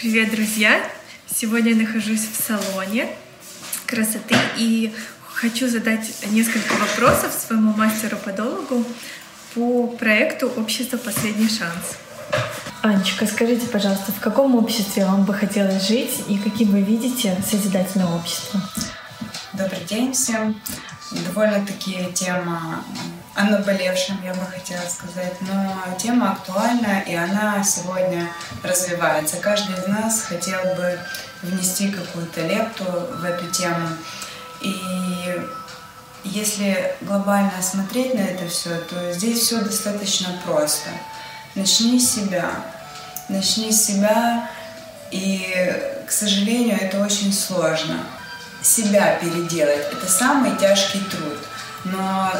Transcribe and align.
Привет, 0.00 0.30
друзья! 0.30 0.80
Сегодня 1.26 1.72
я 1.72 1.76
нахожусь 1.76 2.22
в 2.22 2.34
салоне 2.34 3.06
красоты 3.84 4.34
и 4.56 4.94
хочу 5.26 5.68
задать 5.68 6.24
несколько 6.30 6.72
вопросов 6.72 7.34
своему 7.34 7.74
мастеру-подологу 7.74 8.82
по 9.54 9.88
проекту 9.88 10.46
«Общество. 10.56 10.96
Последний 10.96 11.50
шанс». 11.50 11.98
Анечка, 12.80 13.26
скажите, 13.26 13.66
пожалуйста, 13.66 14.10
в 14.12 14.20
каком 14.20 14.54
обществе 14.54 15.04
вам 15.04 15.24
бы 15.24 15.34
хотелось 15.34 15.86
жить 15.86 16.22
и 16.28 16.38
каким 16.38 16.70
вы 16.70 16.80
видите 16.80 17.36
созидательное 17.46 18.06
общество? 18.06 18.58
Добрый 19.52 19.84
день 19.86 20.14
всем. 20.14 20.58
Довольно-таки 21.26 22.10
тема 22.14 22.82
о 23.40 23.44
наболевшем, 23.44 24.20
я 24.22 24.34
бы 24.34 24.44
хотела 24.44 24.82
сказать, 24.88 25.34
но 25.40 25.76
тема 25.98 26.32
актуальна, 26.32 27.00
и 27.06 27.14
она 27.14 27.62
сегодня 27.64 28.28
развивается. 28.62 29.36
Каждый 29.38 29.76
из 29.78 29.86
нас 29.86 30.22
хотел 30.22 30.60
бы 30.76 30.98
внести 31.42 31.90
какую-то 31.90 32.42
лепту 32.42 32.84
в 32.84 33.24
эту 33.24 33.46
тему. 33.50 33.88
И 34.60 34.76
если 36.24 36.94
глобально 37.00 37.62
смотреть 37.62 38.14
на 38.14 38.20
это 38.20 38.46
все, 38.46 38.76
то 38.80 39.12
здесь 39.12 39.40
все 39.40 39.60
достаточно 39.62 40.28
просто. 40.44 40.90
Начни 41.54 41.98
с 41.98 42.14
себя. 42.14 42.50
Начни 43.28 43.72
с 43.72 43.84
себя, 43.84 44.50
и, 45.10 46.02
к 46.06 46.10
сожалению, 46.10 46.78
это 46.80 47.00
очень 47.00 47.32
сложно 47.32 47.96
себя 48.62 49.16
переделать. 49.16 49.86
Это 49.92 50.10
самый 50.10 50.56
тяжкий 50.58 51.00
труд. 51.00 51.38
Но 51.84 52.32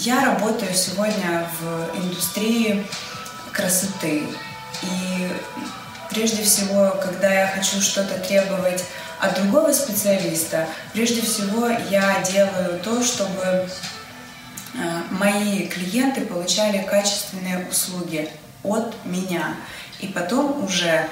я 0.00 0.24
работаю 0.24 0.72
сегодня 0.74 1.46
в 1.60 1.98
индустрии 1.98 2.86
красоты. 3.52 4.22
И 4.82 5.28
прежде 6.08 6.42
всего, 6.42 6.96
когда 7.02 7.30
я 7.30 7.46
хочу 7.48 7.80
что-то 7.82 8.18
требовать 8.18 8.84
от 9.20 9.34
другого 9.34 9.72
специалиста, 9.72 10.66
прежде 10.94 11.20
всего 11.20 11.68
я 11.68 12.22
делаю 12.22 12.80
то, 12.80 13.02
чтобы 13.02 13.44
э, 13.44 13.66
мои 15.10 15.66
клиенты 15.66 16.22
получали 16.22 16.82
качественные 16.82 17.68
услуги 17.68 18.30
от 18.62 18.94
меня. 19.04 19.54
И 19.98 20.06
потом 20.06 20.64
уже 20.64 21.06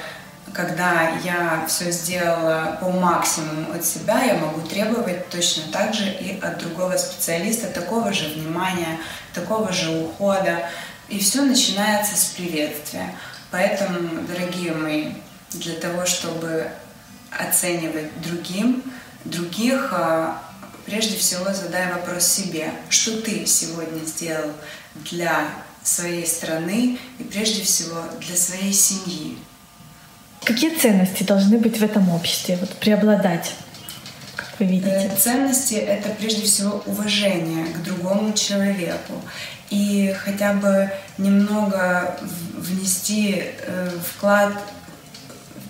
когда 0.52 1.10
я 1.24 1.64
все 1.68 1.90
сделала 1.90 2.78
по 2.80 2.90
максимуму 2.90 3.72
от 3.74 3.84
себя, 3.84 4.22
я 4.22 4.34
могу 4.34 4.60
требовать 4.62 5.28
точно 5.28 5.64
так 5.72 5.94
же 5.94 6.10
и 6.10 6.38
от 6.40 6.58
другого 6.58 6.96
специалиста 6.96 7.68
такого 7.68 8.12
же 8.12 8.28
внимания, 8.28 8.98
такого 9.34 9.72
же 9.72 9.90
ухода. 9.90 10.68
И 11.08 11.18
все 11.18 11.42
начинается 11.42 12.16
с 12.16 12.26
приветствия. 12.26 13.14
Поэтому, 13.50 14.22
дорогие 14.26 14.72
мои, 14.72 15.12
для 15.52 15.74
того, 15.74 16.04
чтобы 16.04 16.70
оценивать 17.30 18.20
другим, 18.20 18.82
других, 19.24 19.92
а, 19.92 20.42
прежде 20.84 21.16
всего 21.16 21.52
задай 21.52 21.92
вопрос 21.92 22.24
себе, 22.24 22.72
что 22.90 23.20
ты 23.22 23.46
сегодня 23.46 24.04
сделал 24.04 24.52
для 24.94 25.50
своей 25.82 26.26
страны 26.26 26.98
и 27.18 27.24
прежде 27.24 27.62
всего 27.62 28.02
для 28.20 28.36
своей 28.36 28.72
семьи. 28.72 29.38
Какие 30.48 30.74
ценности 30.74 31.24
должны 31.24 31.58
быть 31.58 31.78
в 31.78 31.84
этом 31.84 32.08
обществе, 32.08 32.56
вот, 32.58 32.70
преобладать? 32.70 33.52
Как 34.34 34.48
вы 34.58 34.64
видите? 34.64 35.10
Э, 35.12 35.14
ценности— 35.14 35.74
это 35.74 36.08
прежде 36.08 36.40
всего 36.40 36.82
уважение 36.86 37.66
к 37.66 37.82
другому 37.82 38.32
человеку. 38.32 39.12
И 39.68 40.16
хотя 40.18 40.54
бы 40.54 40.90
немного 41.18 42.18
внести 42.54 43.42
э, 43.44 43.90
вклад 44.02 44.54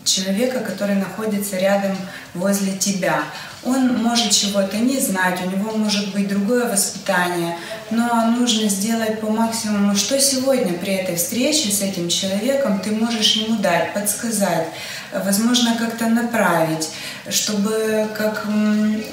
человека, 0.04 0.60
который 0.60 0.94
находится 0.94 1.58
рядом 1.58 1.97
возле 2.34 2.78
тебя. 2.78 3.25
Он 3.68 4.02
может 4.02 4.32
чего-то 4.32 4.78
не 4.78 4.98
знать, 4.98 5.40
у 5.44 5.50
него 5.50 5.76
может 5.76 6.12
быть 6.12 6.28
другое 6.28 6.68
воспитание, 6.68 7.56
но 7.90 8.30
нужно 8.30 8.68
сделать 8.68 9.20
по 9.20 9.28
максимуму, 9.28 9.94
что 9.94 10.18
сегодня 10.18 10.72
при 10.74 10.94
этой 10.94 11.16
встрече 11.16 11.70
с 11.70 11.82
этим 11.82 12.08
человеком 12.08 12.80
ты 12.80 12.92
можешь 12.92 13.32
ему 13.32 13.58
дать, 13.58 13.92
подсказать, 13.92 14.68
возможно, 15.12 15.76
как-то 15.78 16.06
направить, 16.06 16.88
чтобы 17.28 18.08
как... 18.16 18.46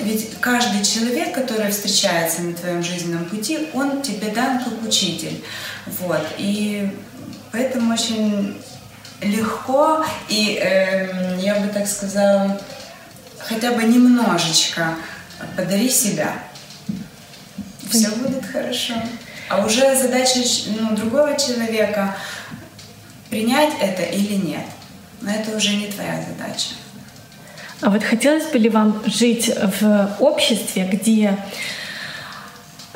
Ведь 0.02 0.40
каждый 0.40 0.86
человек, 0.86 1.34
который 1.34 1.72
встречается 1.72 2.42
на 2.42 2.54
твоем 2.54 2.82
жизненном 2.82 3.26
пути, 3.26 3.68
он 3.74 4.02
тебе 4.02 4.32
дан 4.32 4.64
как 4.64 4.82
учитель. 4.88 5.44
Вот. 5.86 6.26
И 6.38 6.90
поэтому 7.52 7.94
очень 7.94 8.58
легко 9.22 10.06
и, 10.30 10.60
э, 10.62 11.40
я 11.40 11.56
бы 11.56 11.68
так 11.68 11.88
сказала, 11.88 12.60
хотя 13.48 13.72
бы 13.72 13.84
немножечко 13.84 14.96
подари 15.56 15.90
себя. 15.90 16.34
Все 17.90 18.10
будет 18.12 18.46
хорошо. 18.46 18.94
А 19.50 19.66
уже 19.66 19.96
задача 19.96 20.40
ну, 20.80 20.96
другого 20.96 21.38
человека 21.38 22.16
принять 23.30 23.74
это 23.80 24.04
или 24.04 24.34
нет. 24.34 24.66
Но 25.22 25.32
это 25.32 25.56
уже 25.56 25.76
не 25.76 25.88
твоя 25.88 26.24
задача. 26.28 26.70
А 27.82 27.90
вот 27.90 28.04
хотелось 28.04 28.46
бы 28.46 28.58
ли 28.58 28.70
вам 28.70 29.02
жить 29.06 29.52
в 29.80 30.16
обществе, 30.20 30.90
где 30.92 31.38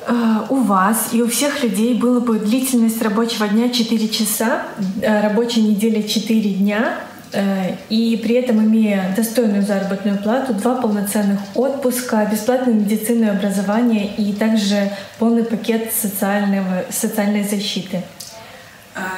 Э, 0.09 0.45
у 0.49 0.55
вас 0.55 1.09
и 1.11 1.21
у 1.21 1.27
всех 1.27 1.63
людей 1.63 1.93
было 1.93 2.19
бы 2.19 2.39
длительность 2.39 2.99
рабочего 3.01 3.47
дня 3.47 3.69
4 3.69 4.09
часа, 4.09 4.63
э, 5.01 5.21
рабочей 5.21 5.61
недели 5.61 6.01
4 6.01 6.53
дня, 6.53 6.97
и 7.89 8.19
при 8.23 8.35
этом 8.35 8.59
имея 8.65 9.13
достойную 9.15 9.61
заработную 9.61 10.17
плату, 10.17 10.53
два 10.53 10.81
полноценных 10.81 11.39
отпуска, 11.55 12.25
бесплатное 12.25 12.73
медицинное 12.73 13.31
образование 13.31 14.07
и 14.15 14.33
также 14.33 14.91
полный 15.19 15.43
пакет 15.43 15.93
социального, 15.93 16.85
социальной 16.89 17.43
защиты. 17.43 18.01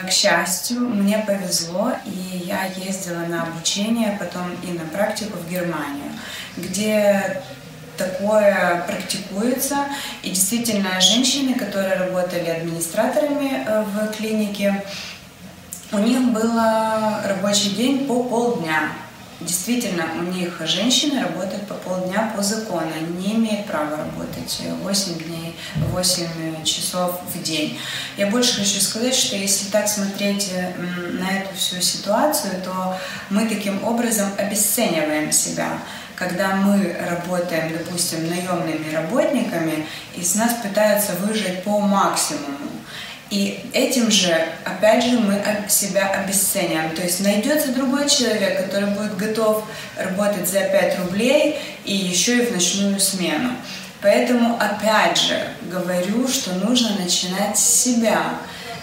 К 0.05 0.11
счастью, 0.11 0.81
мне 0.81 1.23
повезло, 1.25 1.93
и 2.05 2.43
я 2.45 2.65
ездила 2.65 3.21
на 3.27 3.43
обучение, 3.43 4.17
потом 4.19 4.51
и 4.67 4.77
на 4.77 4.85
практику 4.85 5.37
в 5.37 5.49
Германию, 5.49 6.11
где 6.57 7.41
такое 7.97 8.83
практикуется. 8.87 9.85
И 10.23 10.29
действительно, 10.29 10.99
женщины, 10.99 11.55
которые 11.55 11.95
работали 11.95 12.49
администраторами 12.49 13.63
э, 13.65 13.83
в 13.83 14.15
клинике, 14.15 14.83
у 15.91 15.97
них 15.97 16.31
был 16.31 16.55
рабочий 17.25 17.71
день 17.71 18.05
по 18.07 18.23
полдня. 18.23 18.91
Действительно, 19.41 20.05
у 20.19 20.23
них 20.31 20.61
женщины 20.65 21.19
работают 21.23 21.67
по 21.67 21.73
полдня 21.73 22.31
по 22.35 22.43
закону. 22.43 22.91
Они 22.95 23.27
не 23.27 23.35
имеют 23.35 23.65
права 23.65 23.97
работать 23.97 24.61
8 24.83 25.13
дней, 25.15 25.55
8 25.75 26.63
часов 26.63 27.19
в 27.33 27.41
день. 27.41 27.79
Я 28.17 28.27
больше 28.27 28.59
хочу 28.59 28.79
сказать, 28.79 29.15
что 29.15 29.35
если 29.35 29.71
так 29.71 29.87
смотреть 29.87 30.51
на 31.13 31.39
эту 31.39 31.55
всю 31.55 31.81
ситуацию, 31.81 32.61
то 32.63 32.95
мы 33.31 33.47
таким 33.47 33.83
образом 33.83 34.29
обесцениваем 34.37 35.31
себя 35.31 35.79
когда 36.21 36.55
мы 36.55 36.95
работаем, 37.09 37.75
допустим, 37.75 38.29
наемными 38.29 38.93
работниками, 38.93 39.87
и 40.15 40.23
с 40.23 40.35
нас 40.35 40.53
пытаются 40.61 41.13
выжать 41.13 41.63
по 41.63 41.79
максимуму. 41.79 42.69
И 43.31 43.61
этим 43.71 44.11
же, 44.11 44.35
опять 44.65 45.05
же, 45.05 45.17
мы 45.17 45.41
себя 45.69 46.09
обесцениваем. 46.09 46.93
То 46.93 47.01
есть 47.01 47.21
найдется 47.21 47.71
другой 47.71 48.09
человек, 48.09 48.65
который 48.65 48.89
будет 48.89 49.15
готов 49.15 49.63
работать 49.95 50.49
за 50.49 50.59
5 50.59 50.99
рублей 50.99 51.57
и 51.85 51.95
еще 51.95 52.39
и 52.39 52.45
в 52.47 52.51
ночную 52.51 52.99
смену. 52.99 53.51
Поэтому, 54.01 54.57
опять 54.59 55.17
же, 55.17 55.47
говорю, 55.71 56.27
что 56.27 56.51
нужно 56.55 56.97
начинать 56.99 57.57
с 57.57 57.83
себя, 57.83 58.21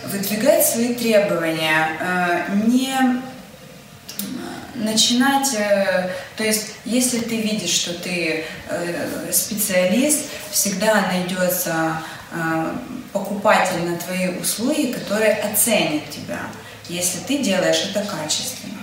выдвигать 0.07 0.65
свои 0.65 0.95
требования, 0.95 1.89
э, 2.01 2.55
не 2.67 3.21
начинать, 4.77 5.55
э, 5.55 6.09
то 6.37 6.45
есть 6.45 6.69
если 6.85 7.19
ты 7.19 7.37
видишь, 7.37 7.71
что 7.71 7.93
ты 7.95 8.45
э, 8.69 9.31
специалист, 9.33 10.21
всегда 10.51 11.03
найдется 11.13 12.01
покупатель 13.13 13.85
на 13.89 13.97
твои 13.97 14.39
услуги, 14.39 14.93
который 14.93 15.33
оценит 15.35 16.11
тебя, 16.11 16.41
если 16.89 17.21
ты 17.21 17.39
делаешь 17.43 17.91
это 17.91 18.05
качественно. 18.07 18.75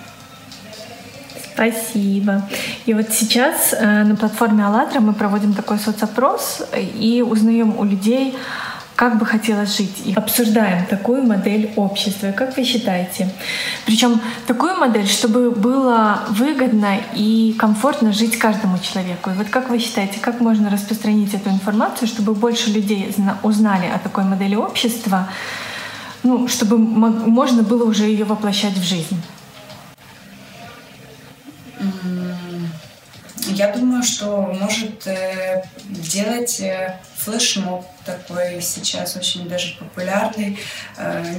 Спасибо. 1.54 2.50
И 2.86 2.94
вот 2.94 3.12
сейчас 3.12 3.72
на 3.80 4.16
платформе 4.20 4.66
АЛЛАТРА 4.66 5.00
мы 5.00 5.14
проводим 5.14 5.54
такой 5.54 5.80
соцопрос 5.80 6.64
и 6.74 7.24
узнаем 7.26 7.80
у 7.80 7.86
людей, 7.86 8.36
как 8.96 9.18
бы 9.18 9.26
хотелось 9.26 9.78
жить. 9.78 10.02
И 10.06 10.14
обсуждаем 10.14 10.86
такую 10.86 11.24
модель 11.24 11.72
общества. 11.76 12.32
Как 12.32 12.56
вы 12.56 12.64
считаете? 12.64 13.30
Причем 13.86 14.22
такую 14.48 14.76
модель, 14.76 15.08
чтобы 15.08 15.52
было 15.52 16.22
выгодно 16.30 16.98
и 17.14 17.56
комфортно 17.60 18.14
жить 18.14 18.40
каждому 18.40 18.80
человеку. 18.80 19.32
И 19.32 19.34
вот 19.34 19.48
как 19.50 19.70
вы 19.70 19.80
считаете, 19.80 20.20
как 20.20 20.40
можно 20.40 20.70
распространить 20.70 21.34
эту 21.34 21.50
информацию, 21.50 22.08
чтобы 22.08 22.34
больше 22.34 22.72
людей 22.72 23.14
узнали 23.44 23.88
о 23.88 24.00
такой 24.00 24.24
модели 24.24 24.56
общества, 24.56 25.28
ну, 26.24 26.48
чтобы 26.48 26.78
можно 26.78 27.64
было 27.64 27.84
уже 27.84 28.06
ее 28.06 28.26
воплощать 28.26 28.78
в 28.78 28.84
жизнь? 28.84 29.22
Что 34.04 34.42
может 34.42 35.08
э, 35.08 35.64
делать 35.90 36.60
э, 36.60 37.00
флешмоб 37.18 37.86
такой 38.06 38.62
сейчас 38.62 39.16
очень 39.16 39.50
даже 39.50 39.76
популярный. 39.78 40.60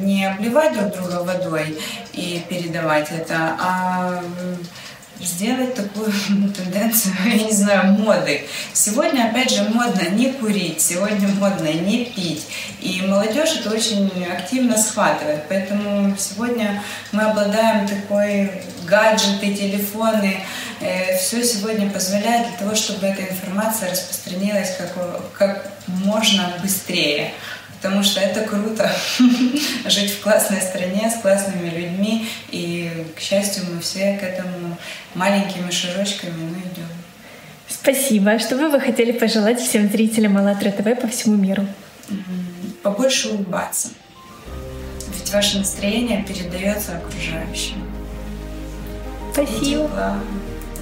Не 0.00 0.26
обливать 0.26 0.72
друг 0.72 0.92
друга 0.92 1.22
водой 1.22 1.78
и 2.12 2.42
передавать 2.48 3.12
это, 3.12 3.56
а 3.60 4.20
сделать 5.20 5.74
такую 5.74 6.12
тенденцию, 6.56 7.14
я 7.26 7.44
не 7.44 7.52
знаю, 7.52 7.92
моды. 7.92 8.42
Сегодня, 8.72 9.28
опять 9.28 9.50
же, 9.50 9.62
модно 9.64 10.08
не 10.10 10.32
курить, 10.32 10.80
сегодня 10.80 11.28
модно 11.28 11.72
не 11.72 12.06
пить. 12.06 12.46
И 12.80 13.02
молодежь 13.02 13.56
это 13.60 13.70
очень 13.70 14.10
активно 14.30 14.76
схватывает. 14.76 15.44
Поэтому 15.48 16.16
сегодня 16.18 16.82
мы 17.12 17.22
обладаем 17.22 17.86
такой 17.86 18.50
гаджеты, 18.86 19.54
телефоны. 19.54 20.40
Э, 20.80 21.16
все 21.18 21.42
сегодня 21.42 21.90
позволяет 21.90 22.48
для 22.48 22.58
того, 22.58 22.74
чтобы 22.74 23.06
эта 23.06 23.22
информация 23.22 23.90
распространилась 23.90 24.76
как, 24.76 25.32
как 25.32 25.72
можно 25.86 26.52
быстрее 26.62 27.32
потому 27.76 28.02
что 28.02 28.20
это 28.20 28.42
круто 28.42 28.90
жить 29.86 30.12
в 30.12 30.20
классной 30.20 30.60
стране 30.60 31.10
с 31.10 31.20
классными 31.20 31.68
людьми, 31.68 32.28
и, 32.50 33.06
к 33.16 33.20
счастью, 33.20 33.64
мы 33.72 33.80
все 33.80 34.18
к 34.18 34.22
этому 34.22 34.76
маленькими 35.14 35.70
шажочками 35.70 36.32
ну, 36.38 36.58
идем. 36.58 36.88
Спасибо. 37.68 38.38
Что 38.38 38.56
бы 38.56 38.68
вы 38.68 38.80
хотели 38.80 39.12
пожелать 39.12 39.60
всем 39.60 39.88
зрителям 39.90 40.36
АЛЛАТРА 40.38 40.72
ТВ 40.72 41.00
по 41.00 41.08
всему 41.08 41.36
миру? 41.36 41.66
Побольше 42.82 43.28
улыбаться. 43.28 43.88
Ведь 45.14 45.32
ваше 45.32 45.58
настроение 45.58 46.24
передается 46.26 46.96
окружающим. 46.96 47.82
Спасибо. 49.32 50.18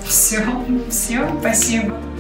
Все, 0.06 0.44
все, 0.90 1.26
спасибо. 1.40 2.13